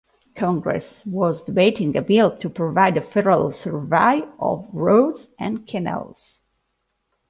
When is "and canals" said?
5.37-6.41